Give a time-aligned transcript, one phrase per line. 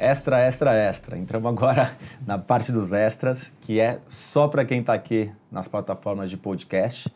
[0.00, 1.18] Extra, extra, extra.
[1.18, 6.30] Entramos agora na parte dos extras, que é só para quem está aqui nas plataformas
[6.30, 7.12] de podcast.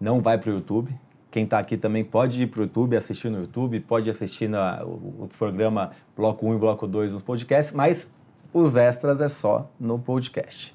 [0.00, 0.98] Não vai para o YouTube.
[1.30, 4.82] Quem está aqui também pode ir para o YouTube, assistir no YouTube, pode assistir na,
[4.82, 8.10] o, o, programa Bloco 1 e Bloco 2 nos podcasts, mas
[8.52, 10.74] os extras é só no podcast.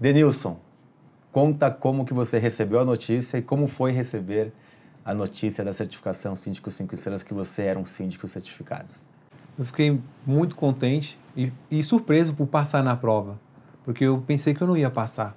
[0.00, 0.58] Denilson,
[1.32, 4.52] conta como que você recebeu a notícia e como foi receber
[5.04, 9.09] a notícia da certificação Síndico 5 Estrelas que você era um síndico certificado.
[9.60, 13.38] Eu fiquei muito contente e, e, surpreso por passar na prova,
[13.84, 15.36] porque eu pensei que eu não ia passar,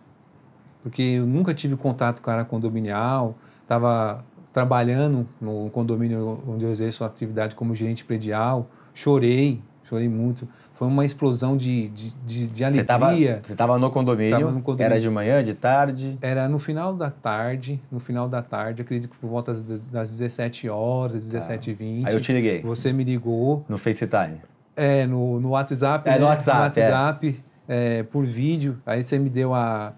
[0.82, 4.23] porque eu nunca tive contato com a área condominial, estava
[4.54, 10.48] trabalhando no condomínio onde eu exerço a atividade como gerente predial, chorei, chorei muito.
[10.84, 13.40] Foi uma explosão de, de, de, de alegria.
[13.41, 14.52] Você estava no, condomínio?
[14.52, 14.86] no condomínio?
[14.86, 16.18] Era de manhã, de tarde?
[16.22, 20.10] Era no final da tarde, no final da tarde, acredito que por volta das, das
[20.10, 22.04] 17 horas, 17h20.
[22.04, 22.10] Ah.
[22.10, 22.62] Aí eu te liguei.
[22.64, 23.64] Você me ligou.
[23.70, 24.41] No FaceTime?
[24.76, 26.10] É, no, no WhatsApp.
[26.10, 26.20] É, né?
[26.20, 26.57] no WhatsApp.
[26.57, 28.00] No WhatsApp, é.
[28.00, 28.77] É, por vídeo.
[28.85, 29.94] Aí você me deu a,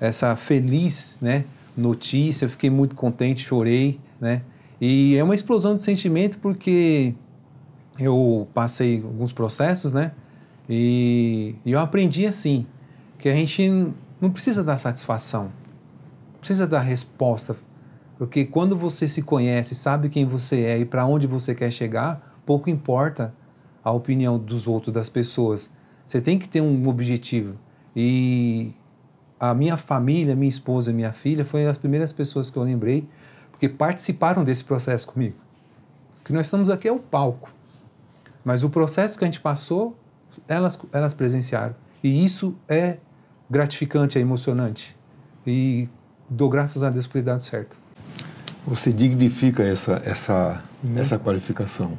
[0.00, 1.44] essa feliz né,
[1.76, 4.40] notícia, eu fiquei muito contente, chorei, né?
[4.80, 7.12] E é uma explosão de sentimento porque
[7.98, 10.12] eu passei alguns processos, né?
[10.72, 12.64] E, e eu aprendi assim,
[13.18, 15.50] que a gente não precisa dar satisfação,
[16.38, 17.56] precisa dar resposta,
[18.16, 22.38] porque quando você se conhece, sabe quem você é e para onde você quer chegar,
[22.46, 23.34] pouco importa
[23.82, 25.70] a opinião dos outros, das pessoas.
[26.04, 27.56] Você tem que ter um objetivo.
[27.96, 28.72] E
[29.40, 33.08] a minha família, minha esposa, minha filha, foram as primeiras pessoas que eu lembrei,
[33.50, 35.36] porque participaram desse processo comigo.
[36.20, 37.50] O que nós estamos aqui é o palco.
[38.44, 39.96] Mas o processo que a gente passou
[40.48, 41.74] elas, elas presenciaram.
[42.02, 42.98] E isso é
[43.48, 44.96] gratificante, é emocionante.
[45.46, 45.88] E
[46.28, 47.76] dou graças a Deus por ter dado certo.
[48.66, 50.98] Você dignifica essa, essa, uhum.
[50.98, 51.98] essa qualificação.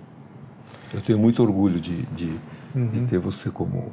[0.93, 2.37] Eu tenho muito orgulho de, de,
[2.75, 2.87] uhum.
[2.87, 3.91] de ter você como.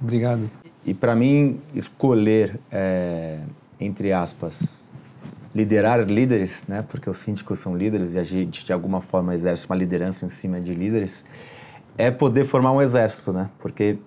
[0.00, 0.50] Obrigado.
[0.84, 3.40] E para mim, escolher, é,
[3.80, 4.84] entre aspas,
[5.54, 6.84] liderar líderes, né?
[6.86, 10.28] porque os síndicos são líderes e a gente, de alguma forma, exerce uma liderança em
[10.28, 11.24] cima de líderes
[11.96, 13.50] é poder formar um exército, né?
[13.58, 13.98] Porque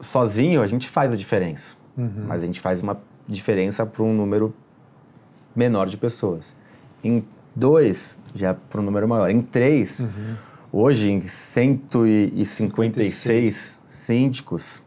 [0.00, 2.24] sozinho a gente faz a diferença, uhum.
[2.26, 4.54] mas a gente faz uma diferença para um número
[5.54, 6.54] menor de pessoas.
[7.02, 7.24] Em
[7.54, 9.30] dois, já para um número maior.
[9.30, 10.36] Em três, uhum.
[10.72, 13.82] hoje em 156 56.
[13.86, 14.82] síndicos,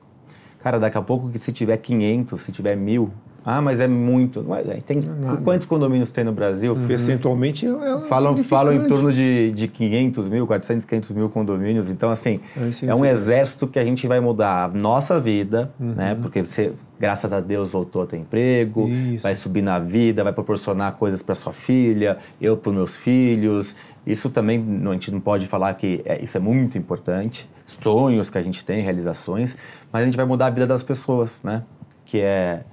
[0.59, 3.11] cara, daqui a pouco, se tiver 500, se tiver mil,
[3.43, 4.45] ah, mas é muito.
[4.85, 6.73] Tem, não, quantos condomínios tem no Brasil?
[6.73, 6.85] Uhum.
[6.85, 11.89] Percentualmente é, falam, falam em torno de, de 500 mil, 400, 500 mil condomínios.
[11.89, 15.93] Então, assim, é, é um exército que a gente vai mudar a nossa vida, uhum.
[15.95, 16.15] né?
[16.21, 19.23] Porque você, graças a Deus, voltou a ter emprego, Isso.
[19.23, 23.75] vai subir na vida, vai proporcionar coisas para sua filha, eu para os meus filhos.
[24.05, 27.49] Isso também, a gente não pode falar que é, isso é muito importante.
[27.65, 29.55] Sonhos que a gente tem, realizações,
[29.91, 31.63] mas a gente vai mudar a vida das pessoas, né?
[32.05, 32.63] Que é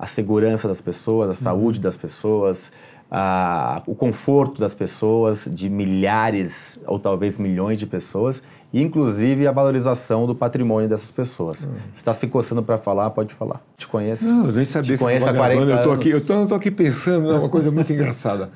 [0.00, 1.82] a segurança das pessoas, a saúde uhum.
[1.82, 2.72] das pessoas,
[3.10, 9.52] a, o conforto das pessoas, de milhares ou talvez milhões de pessoas, e inclusive a
[9.52, 11.64] valorização do patrimônio dessas pessoas.
[11.64, 11.74] Uhum.
[11.94, 13.60] Está se coçando para falar, pode falar.
[13.76, 14.24] Te conheço.
[14.24, 15.74] Não, eu nem sabia Te que conheço há 40 anos.
[15.74, 18.48] Eu estou aqui, eu tô, eu tô aqui pensando, é uma coisa muito engraçada.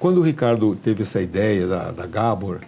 [0.00, 2.62] Quando o Ricardo teve essa ideia da, da Gabor,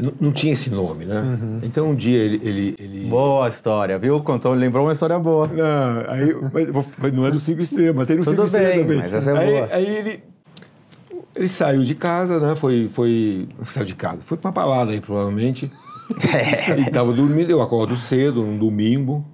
[0.00, 1.20] não, não, tinha esse nome, né?
[1.20, 1.60] Uhum.
[1.62, 4.20] Então um dia ele, ele, ele, Boa história, viu?
[4.22, 5.46] Contou, lembrou uma história boa.
[5.46, 6.34] Não, aí,
[6.98, 8.98] mas, não é do cinco estrelas, mas tem no Tudo cinco bem, estrelas também.
[8.98, 9.68] Mas essa é aí, boa.
[9.70, 10.24] aí ele,
[11.36, 12.54] ele saiu de casa, né?
[12.56, 13.48] Foi, foi.
[13.64, 14.20] Saiu de casa.
[14.22, 15.70] Foi pra balada aí, provavelmente.
[16.34, 16.72] É.
[16.72, 19.24] Ele tava dormindo, eu acordo cedo, num domingo.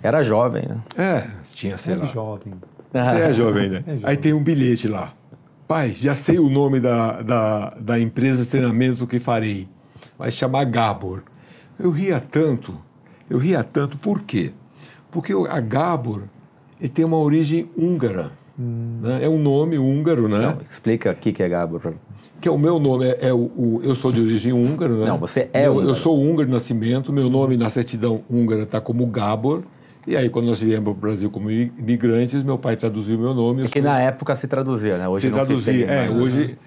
[0.00, 0.76] Era jovem, né?
[0.96, 2.06] É, tinha, sei é lá.
[2.06, 2.54] jovem.
[2.92, 3.82] Você é jovem, né?
[3.88, 4.00] É jovem.
[4.04, 5.12] Aí tem um bilhete lá.
[5.66, 9.68] Pai, já sei o nome da, da, da empresa de treinamento que farei
[10.18, 11.22] vai se chamar Gabor.
[11.78, 12.76] Eu ria tanto,
[13.30, 14.52] eu ria tanto, por quê?
[15.10, 16.24] Porque a Gabor
[16.80, 18.30] ele tem uma origem húngara.
[18.58, 18.98] Hum.
[19.02, 19.24] Né?
[19.24, 20.40] É um nome húngaro, né?
[20.40, 21.94] Não, explica o que é Gabor.
[22.40, 25.06] Que é o meu nome, é, é o, o, eu sou de origem húngara, né?
[25.06, 25.88] Não, você é eu, húngaro.
[25.88, 29.62] Eu sou húngaro de nascimento, meu nome na certidão húngara está como Gabor.
[30.06, 33.64] E aí, quando nós viemos para o Brasil como imigrantes, meu pai traduziu meu nome.
[33.64, 35.06] É que na época se traduzia, né?
[35.06, 36.58] Hoje se não traduzia, se é, hoje.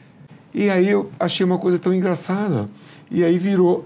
[0.53, 2.68] E aí eu achei uma coisa tão engraçada.
[3.09, 3.86] E aí virou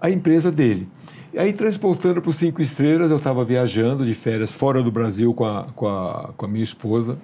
[0.00, 0.88] a empresa dele.
[1.32, 5.34] E aí, transportando para os Cinco Estrelas, eu estava viajando de férias fora do Brasil
[5.34, 7.18] com a, com a, com a minha esposa.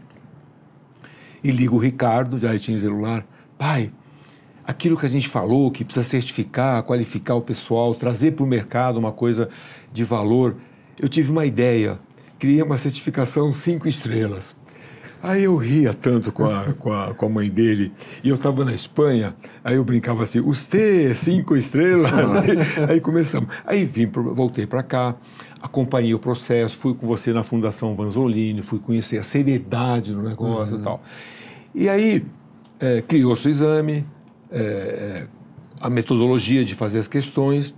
[1.44, 3.24] E ligo o Ricardo, já tinha celular.
[3.56, 3.92] Pai,
[4.64, 8.98] aquilo que a gente falou, que precisa certificar, qualificar o pessoal, trazer para o mercado
[8.98, 9.48] uma coisa
[9.92, 10.56] de valor.
[10.98, 11.98] Eu tive uma ideia,
[12.36, 14.56] criei uma certificação cinco estrelas.
[15.22, 17.92] Aí eu ria tanto com a, com a, com a mãe dele,
[18.24, 23.00] e eu estava na Espanha, aí eu brincava assim, os T, cinco estrelas, aí, aí,
[23.00, 23.54] começamos.
[23.66, 25.14] Aí vim, voltei para cá,
[25.60, 30.76] acompanhei o processo, fui com você na Fundação Vanzolini, fui conhecer a seriedade do negócio
[30.76, 30.80] uhum.
[30.80, 31.02] e tal.
[31.74, 32.24] E aí
[32.80, 34.06] é, criou-se o exame,
[34.50, 35.26] é,
[35.78, 37.74] a metodologia de fazer as questões,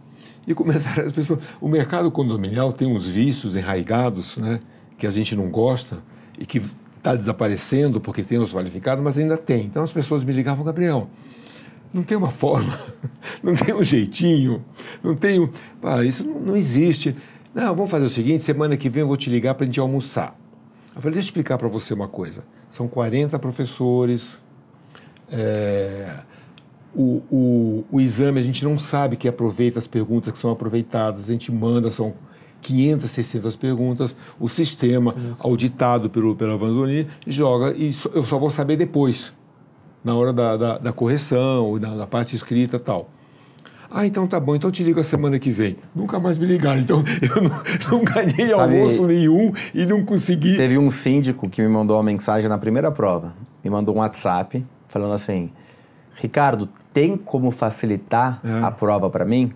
[0.46, 1.40] e começaram as pessoas.
[1.60, 4.60] O mercado condominial tem uns vícios enraigados, né,
[4.96, 6.02] que a gente não gosta
[6.38, 6.62] e que
[7.02, 9.64] está desaparecendo porque tem os qualificados, mas ainda tem.
[9.64, 11.10] Então as pessoas me ligavam, Gabriel,
[11.92, 12.78] não tem uma forma,
[13.42, 14.64] não tem um jeitinho,
[15.02, 15.50] não tem um.
[15.82, 17.16] Ah, isso não, existe.
[17.52, 19.80] Não, vamos fazer o seguinte: semana que vem eu vou te ligar para a gente
[19.80, 20.38] almoçar.
[20.94, 22.44] Eu falei, deixa eu explicar para você uma coisa.
[22.70, 24.38] São 40 professores.
[25.28, 26.20] É,
[26.94, 31.24] o, o, o exame a gente não sabe que aproveita as perguntas que são aproveitadas,
[31.24, 32.14] a gente manda, são
[32.62, 35.34] 500, 600 perguntas, o sistema sim, sim.
[35.40, 39.32] auditado pelo, pela Vanzolini joga e eu só vou saber depois,
[40.02, 43.10] na hora da, da, da correção, da, da parte escrita e tal.
[43.94, 45.76] Ah, então tá bom, então te ligo a semana que vem.
[45.94, 46.80] Nunca mais me ligaram.
[46.80, 47.50] Então eu não,
[47.98, 50.56] não ganhei Sabe, almoço nenhum e não consegui.
[50.56, 53.34] Teve um síndico que me mandou uma mensagem na primeira prova.
[53.62, 55.50] Me mandou um WhatsApp falando assim:
[56.14, 58.64] Ricardo, tem como facilitar é.
[58.64, 59.52] a prova para mim?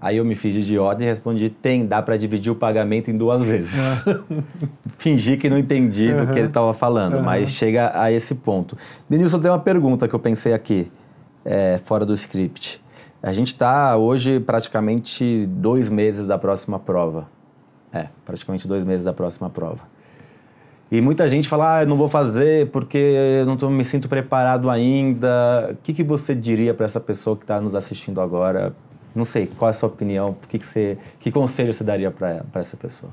[0.00, 3.16] Aí eu me fiz de idiota e respondi: tem, dá para dividir o pagamento em
[3.16, 4.04] duas vezes.
[4.98, 6.26] Fingi que não entendi uhum.
[6.26, 7.22] do que ele estava falando, uhum.
[7.22, 8.76] mas chega a esse ponto.
[9.08, 10.90] Denilson, tem uma pergunta que eu pensei aqui,
[11.44, 12.82] é, fora do script.
[13.22, 17.28] A gente está hoje praticamente dois meses da próxima prova.
[17.92, 19.82] É, praticamente dois meses da próxima prova.
[20.90, 22.96] E muita gente fala, ah, eu não vou fazer porque
[23.40, 25.70] eu não tô, me sinto preparado ainda.
[25.72, 28.74] O que, que você diria para essa pessoa que está nos assistindo agora?
[29.16, 30.36] Não sei, qual é a sua opinião?
[30.46, 33.10] Que, que, você, que conselho você daria para essa pessoa?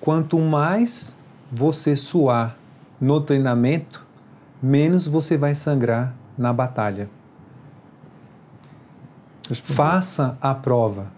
[0.00, 1.18] Quanto mais
[1.50, 2.56] você suar
[3.00, 4.06] no treinamento,
[4.62, 7.10] menos você vai sangrar na batalha.
[9.64, 11.08] Faça a prova.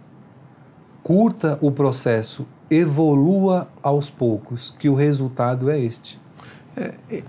[1.03, 6.21] Curta o processo evolua aos poucos, que o resultado é este.
[6.77, 7.23] É, é,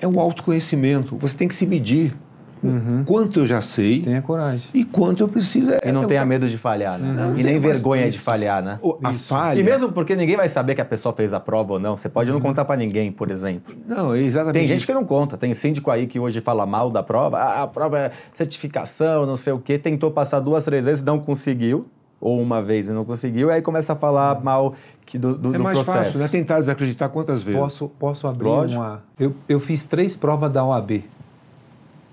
[0.00, 1.16] é o autoconhecimento.
[1.16, 2.16] Você tem que se medir.
[2.62, 3.04] Uhum.
[3.04, 4.02] Quanto eu já sei.
[4.02, 4.68] Tenha coragem.
[4.74, 5.70] E quanto eu preciso.
[5.72, 7.26] É, e não é tenha medo de falhar, né?
[7.26, 7.38] Uhum.
[7.38, 8.18] E nem vergonha isso.
[8.18, 8.78] de falhar, né?
[9.02, 9.28] a isso.
[9.28, 9.58] falha.
[9.58, 11.96] E mesmo porque ninguém vai saber que a pessoa fez a prova ou não.
[11.96, 12.36] Você pode uhum.
[12.36, 13.74] não contar para ninguém, por exemplo.
[13.86, 14.54] Não, exatamente.
[14.54, 15.36] Tem gente que não conta.
[15.36, 17.38] Tem síndico aí que hoje fala mal da prova.
[17.38, 19.78] Ah, a prova é certificação, não sei o quê.
[19.78, 21.86] Tentou passar duas, três vezes, não conseguiu
[22.20, 24.40] ou uma vez e não conseguiu, aí começa a falar hum.
[24.42, 24.74] mal
[25.06, 26.28] que do, do, é do mais fácil, né?
[26.28, 27.58] Tentar desacreditar quantas vezes?
[27.58, 28.80] Posso, posso abrir Lógico.
[28.80, 29.02] uma...
[29.18, 31.02] Eu, eu fiz três provas da OAB.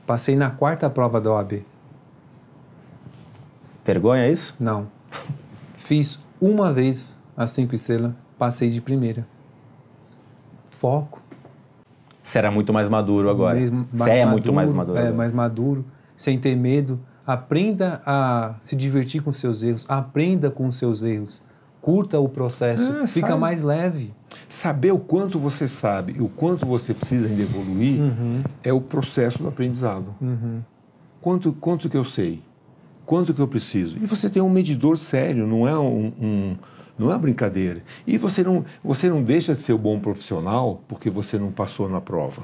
[0.07, 1.63] Passei na quarta prova da OAB.
[3.85, 4.55] Vergonha é isso?
[4.59, 4.87] Não.
[5.75, 9.27] fiz uma vez as cinco estrelas, passei de primeira.
[10.71, 11.21] Foco.
[12.23, 13.59] Você era muito mais maduro agora.
[13.93, 14.97] Você é muito mais maduro.
[14.97, 15.15] É, agora.
[15.15, 20.77] mais maduro, sem ter medo Aprenda a se divertir com seus erros, aprenda com os
[20.77, 21.43] seus erros.
[21.87, 24.13] Curta o processo, é, fica sabe, mais leve.
[24.49, 28.43] Saber o quanto você sabe e o quanto você precisa ainda evoluir uhum.
[28.61, 30.13] é o processo do aprendizado.
[30.19, 30.59] Uhum.
[31.21, 32.43] Quanto, quanto que eu sei?
[33.05, 33.95] Quanto que eu preciso?
[34.01, 36.57] E você tem um medidor sério, não é um, um
[36.99, 37.81] não é uma brincadeira.
[38.05, 41.87] E você não, você não deixa de ser um bom profissional porque você não passou
[41.87, 42.41] na prova.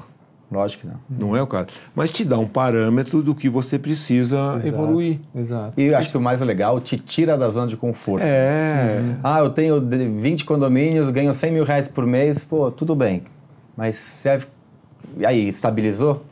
[0.50, 1.28] Lógico que não.
[1.28, 1.68] Não é o caso.
[1.94, 5.18] Mas te dá um parâmetro do que você precisa exato, evoluir.
[5.34, 5.80] Exato.
[5.80, 8.22] E eu acho que o mais legal, te tira da zona de conforto.
[8.22, 9.00] É.
[9.00, 9.16] Uhum.
[9.22, 12.44] Ah, eu tenho 20 condomínios, ganho 100 mil reais por mês.
[12.44, 13.22] Pô, tudo bem.
[13.76, 14.46] Mas serve...
[15.24, 16.22] aí, estabilizou?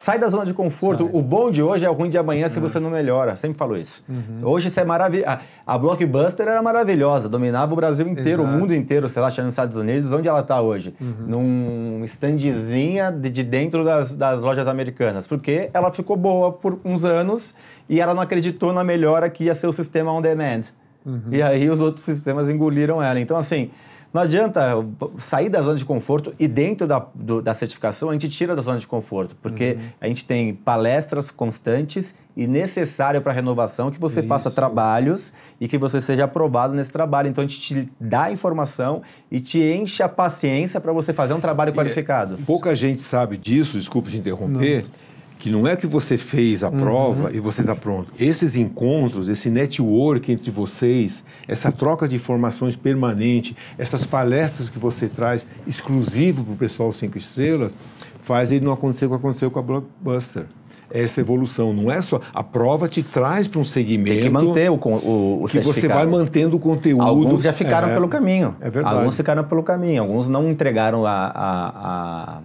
[0.00, 1.04] Sai da zona de conforto.
[1.04, 1.12] Sai.
[1.12, 2.68] O bom de hoje é o ruim de amanhã se uhum.
[2.68, 3.36] você não melhora.
[3.36, 4.04] Sempre falo isso.
[4.08, 4.40] Uhum.
[4.42, 5.38] Hoje isso é maravilhoso.
[5.66, 8.56] A, Blockbuster era maravilhosa, dominava o Brasil inteiro, Exato.
[8.56, 10.12] o mundo inteiro, sei lá, nos Estados Unidos.
[10.12, 10.94] Onde ela está hoje?
[11.00, 11.14] Uhum.
[11.26, 15.26] Num standzinha de, de dentro das, das lojas americanas.
[15.26, 17.54] Porque ela ficou boa por uns anos
[17.88, 20.62] e ela não acreditou na melhora que ia ser o sistema on demand.
[21.04, 21.22] Uhum.
[21.30, 23.18] E aí os outros sistemas engoliram ela.
[23.18, 23.70] Então, assim,
[24.12, 24.84] não adianta
[25.18, 28.62] sair da zona de conforto e dentro da, do, da certificação a gente tira da
[28.62, 29.88] zona de conforto, porque uhum.
[30.00, 34.28] a gente tem palestras constantes e necessário para a renovação que você Isso.
[34.28, 37.28] faça trabalhos e que você seja aprovado nesse trabalho.
[37.28, 41.40] Então a gente te dá informação e te enche a paciência para você fazer um
[41.40, 42.38] trabalho qualificado.
[42.40, 44.84] E, pouca gente sabe disso, desculpe te interromper.
[44.84, 45.07] Não
[45.38, 47.34] que não é que você fez a prova uhum.
[47.34, 48.12] e você está pronto.
[48.18, 55.08] Esses encontros, esse network entre vocês, essa troca de informações permanente, essas palestras que você
[55.08, 57.72] traz exclusivo para o pessoal cinco estrelas,
[58.20, 60.46] faz ele não acontecer o que aconteceu com a Blockbuster.
[60.90, 61.72] essa evolução.
[61.72, 62.20] Não é só.
[62.34, 64.14] A prova te traz para um segmento.
[64.14, 67.02] Tem que manter o, o, o Que você vai mantendo o conteúdo.
[67.02, 68.56] Alguns já ficaram é, pelo caminho.
[68.60, 68.96] É verdade.
[68.96, 70.02] Alguns ficaram pelo caminho.
[70.02, 72.40] Alguns não entregaram a, a, a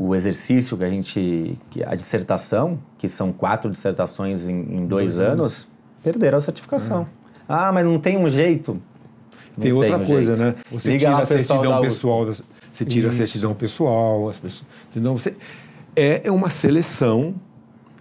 [0.00, 1.58] o exercício que a gente.
[1.70, 5.68] Que a dissertação, que são quatro dissertações em, em dois, dois anos, anos,
[6.02, 7.02] perderam a certificação.
[7.02, 7.42] É.
[7.46, 8.80] Ah, mas não tem um jeito.
[9.56, 10.56] Não tem outra coisa, jeito.
[10.56, 10.62] né?
[10.72, 13.22] Você Liga tira a certidão pessoal, você tira Isso.
[13.22, 14.66] a certidão pessoal, as pessoas.
[14.90, 15.18] Entendeu?
[15.18, 15.36] Você,
[15.94, 17.34] é, é uma seleção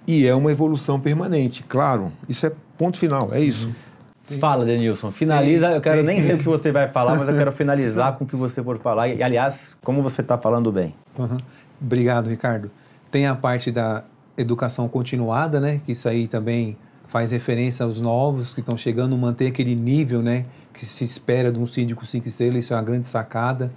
[0.08, 1.64] e é uma evolução permanente.
[1.64, 3.68] Claro, isso é ponto final, é isso.
[3.68, 4.40] Uhum.
[4.40, 5.12] Fala, Denilson.
[5.12, 5.72] Finaliza.
[5.72, 8.28] Eu quero nem sei o que você vai falar, mas eu quero finalizar com o
[8.28, 9.08] que você for falar.
[9.08, 10.94] E, aliás, como você está falando bem.
[11.18, 11.38] Uhum.
[11.82, 12.70] Obrigado, Ricardo.
[13.10, 14.04] Tem a parte da
[14.38, 15.82] educação continuada, né?
[15.86, 20.46] Que isso aí também faz referência aos novos que estão chegando, manter aquele nível, né?
[20.74, 22.66] Que se espera de um síndico cinco estrelas.
[22.66, 23.72] Isso é uma grande sacada.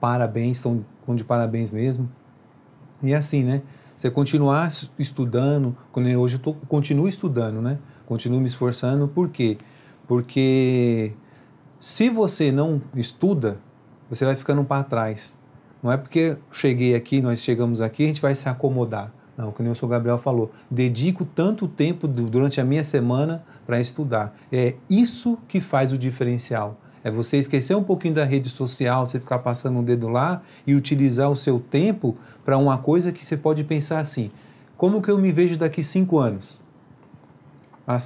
[0.00, 2.10] Parabéns, estão de parabéns mesmo.
[3.02, 3.62] E assim, né?
[3.96, 5.76] Você continuar estudando,
[6.18, 7.78] hoje eu tô, continuo estudando, né?
[8.06, 9.58] Continuo me esforçando, por quê?
[10.08, 11.12] Porque
[11.78, 13.58] se você não estuda,
[14.08, 15.38] você vai ficando para trás.
[15.82, 19.12] Não é porque cheguei aqui, nós chegamos aqui, a gente vai se acomodar.
[19.36, 24.36] Não, como o senhor Gabriel falou, dedico tanto tempo durante a minha semana para estudar.
[24.52, 26.76] É isso que faz o diferencial.
[27.02, 30.74] É você esquecer um pouquinho da rede social, você ficar passando um dedo lá e
[30.74, 34.30] utilizar o seu tempo para uma coisa que você pode pensar assim:
[34.76, 36.60] como que eu me vejo daqui cinco anos?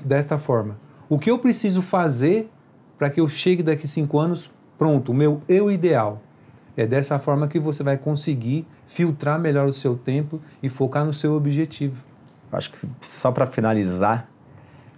[0.05, 0.79] Desta forma.
[1.09, 2.49] O que eu preciso fazer
[2.97, 6.23] para que eu chegue daqui cinco anos pronto, o meu eu ideal?
[6.77, 11.15] É dessa forma que você vai conseguir filtrar melhor o seu tempo e focar no
[11.15, 11.97] seu objetivo.
[12.53, 14.29] Acho que só para finalizar,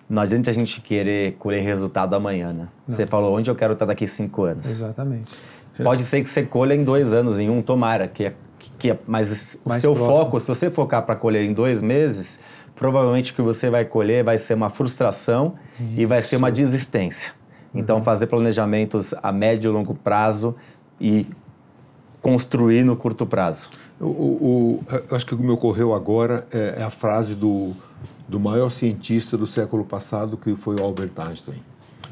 [0.09, 2.69] não adianta a gente querer colher resultado amanhã, né?
[2.87, 2.95] Não.
[2.95, 4.67] Você falou onde eu quero estar daqui cinco anos.
[4.67, 5.35] Exatamente.
[5.83, 8.35] Pode ser que você colha em dois anos, em um, tomara, que é,
[8.79, 10.19] que é, mas Mais o seu próximo.
[10.19, 12.41] foco, se você focar para colher em dois meses,
[12.75, 16.01] provavelmente o que você vai colher vai ser uma frustração Isso.
[16.01, 17.35] e vai ser uma desistência.
[17.75, 18.05] Então, uhum.
[18.05, 20.57] fazer planejamentos a médio e longo prazo
[20.99, 21.27] e
[22.31, 23.71] construir no curto prazo.
[24.01, 27.75] O, o, o acho que o que me ocorreu agora é, é a frase do
[28.29, 31.63] do maior cientista do século passado, que foi Albert Einstein.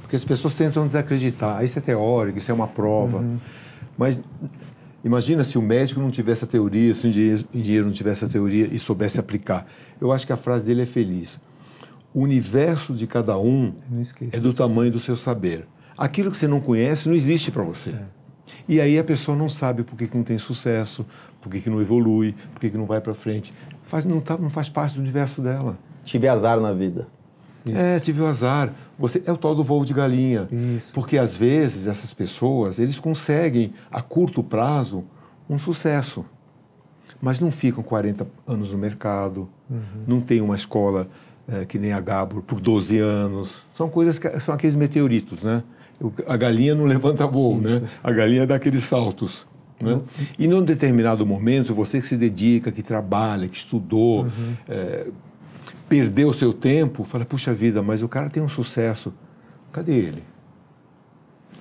[0.00, 1.64] Porque as pessoas tentam desacreditar.
[1.64, 3.18] Isso é teórico, isso é uma prova.
[3.18, 3.38] Uhum.
[3.98, 4.20] Mas
[5.04, 7.10] imagina se o médico não tivesse a teoria, se o
[7.58, 9.66] engenheiro não tivesse a teoria e soubesse aplicar.
[10.00, 11.38] Eu acho que a frase dele é feliz.
[12.12, 13.72] O universo de cada um
[14.30, 15.66] é do tamanho do seu saber.
[15.98, 17.90] Aquilo que você não conhece não existe para você.
[17.90, 18.23] É.
[18.68, 21.04] E aí a pessoa não sabe por que, que não tem sucesso,
[21.40, 23.52] por que, que não evolui, por que, que não vai para frente.
[23.82, 25.78] Faz, não, tá, não faz parte do universo dela.
[26.04, 27.06] Tive azar na vida.
[27.64, 27.78] Isso.
[27.78, 28.72] É, tive o azar.
[28.98, 30.48] Você é o tal do voo de galinha.
[30.76, 30.92] Isso.
[30.92, 35.04] Porque às vezes essas pessoas, eles conseguem a curto prazo
[35.48, 36.24] um sucesso.
[37.20, 39.80] Mas não ficam 40 anos no mercado, uhum.
[40.06, 41.08] não tem uma escola
[41.48, 43.62] é, que nem a Gabor por 12 anos.
[43.72, 45.62] São coisas que são aqueles meteoritos, né?
[46.26, 47.70] A galinha não levanta voo, né?
[47.70, 47.80] Isso.
[47.80, 47.88] né?
[48.02, 49.46] A galinha dá aqueles saltos.
[49.80, 49.92] Né?
[49.92, 50.02] Uhum.
[50.38, 54.56] E num determinado momento, você que se dedica, que trabalha, que estudou, uhum.
[54.68, 55.06] é,
[55.88, 59.12] perder o seu tempo, fala, puxa vida, mas o cara tem um sucesso.
[59.72, 60.22] Cadê ele?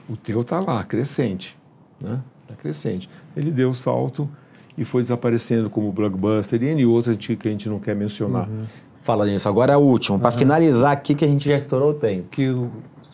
[0.09, 1.57] O teu está lá, crescente.
[1.99, 2.21] Né?
[2.43, 3.09] Está crescente.
[3.35, 4.29] Ele deu o salto
[4.77, 8.47] e foi desaparecendo como blockbuster e N outras que a gente não quer mencionar.
[8.47, 8.65] Uhum.
[9.01, 9.49] Fala nisso.
[9.49, 10.19] Agora é o último.
[10.19, 10.37] Para uhum.
[10.37, 12.29] finalizar aqui, que a gente já estourou o tempo.
[12.29, 12.71] Que o,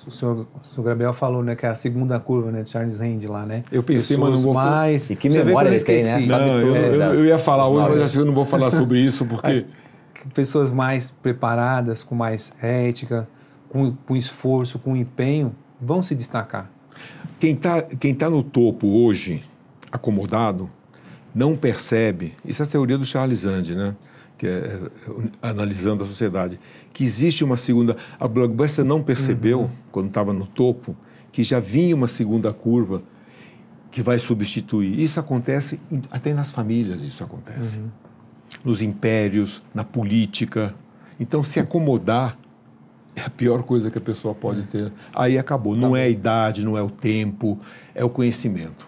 [0.10, 1.56] o, senhor, o senhor Gabriel falou, né?
[1.56, 3.64] Que é a segunda curva né, de Charles Hand lá, né?
[3.72, 4.54] Eu pensei, mas não vou...
[4.54, 5.10] Mais...
[5.10, 6.20] E que memória ele tem, né?
[6.26, 9.66] Não, eu, eu, eu, ia falar hoje, mas eu não vou falar sobre isso, porque
[10.34, 13.28] pessoas mais preparadas, com mais ética,
[13.70, 16.70] com, com esforço, com empenho, vão se destacar.
[17.40, 19.44] Quem está quem tá no topo hoje,
[19.92, 20.70] acomodado,
[21.34, 23.96] não percebe, isso é a teoria do Charles Andy, né?
[24.40, 24.80] Que é, é
[25.42, 26.60] analisando a sociedade,
[26.92, 27.96] que existe uma segunda...
[28.20, 29.70] A Blockbuster não percebeu, uhum.
[29.92, 30.96] quando estava no topo,
[31.32, 33.04] que já vinha uma segunda curva
[33.92, 35.00] que vai substituir.
[35.00, 35.80] Isso acontece
[36.10, 37.78] até nas famílias, isso acontece.
[37.78, 37.90] Uhum
[38.64, 40.74] nos impérios, na política.
[41.20, 42.38] Então, se acomodar
[43.16, 44.92] é a pior coisa que a pessoa pode ter.
[45.14, 45.76] Aí acabou.
[45.76, 47.60] Não é a idade, não é o tempo,
[47.94, 48.88] é o conhecimento.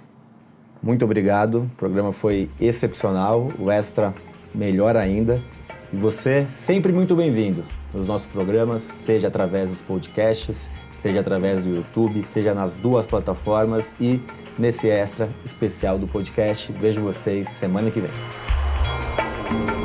[0.81, 1.63] Muito obrigado.
[1.63, 3.49] O programa foi excepcional.
[3.59, 4.13] O Extra,
[4.53, 5.41] melhor ainda.
[5.93, 11.69] E você, sempre muito bem-vindo nos nossos programas, seja através dos podcasts, seja através do
[11.69, 14.21] YouTube, seja nas duas plataformas e
[14.57, 16.71] nesse extra especial do podcast.
[16.71, 19.80] Vejo vocês semana que vem.